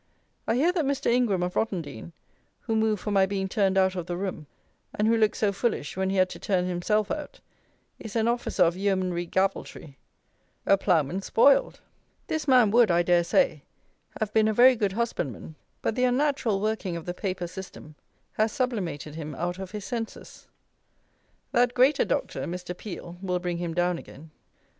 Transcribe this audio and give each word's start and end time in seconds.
I 0.47 0.55
hear 0.55 0.71
that 0.71 0.85
Mr. 0.85 1.11
Ingram 1.11 1.43
of 1.43 1.53
Rottendean, 1.53 2.11
who 2.61 2.75
moved 2.75 3.03
for 3.03 3.11
my 3.11 3.27
being 3.27 3.47
turned 3.47 3.77
out 3.77 3.95
of 3.95 4.07
the 4.07 4.17
room, 4.17 4.47
and 4.95 5.07
who 5.07 5.15
looked 5.15 5.37
so 5.37 5.51
foolish 5.51 5.95
when 5.95 6.09
he 6.09 6.15
had 6.15 6.27
to 6.31 6.39
turn 6.39 6.65
himself 6.65 7.11
out, 7.11 7.39
is 7.99 8.15
an 8.15 8.27
Officer 8.27 8.63
of 8.63 8.75
Yeomanry 8.75 9.27
"Gavaltry." 9.27 9.97
A 10.65 10.75
ploughman 10.75 11.21
spoiled! 11.21 11.81
This 12.25 12.47
man 12.47 12.71
would, 12.71 12.89
I 12.89 13.03
dare 13.03 13.23
say, 13.23 13.61
have 14.19 14.33
been 14.33 14.47
a 14.47 14.55
very 14.55 14.75
good 14.75 14.93
husbandman; 14.93 15.53
but 15.83 15.93
the 15.93 16.05
unnatural 16.05 16.59
working 16.61 16.95
of 16.97 17.05
the 17.05 17.13
paper 17.13 17.45
system 17.45 17.93
has 18.31 18.51
sublimated 18.51 19.13
him 19.13 19.35
out 19.35 19.59
of 19.59 19.69
his 19.69 19.85
senses. 19.85 20.47
That 21.51 21.75
greater 21.75 22.05
Doctor, 22.05 22.45
Mr. 22.45 22.75
Peel, 22.75 23.19
will 23.21 23.37
bring 23.37 23.59
him 23.59 23.75
down 23.75 23.99
again. 23.99 24.31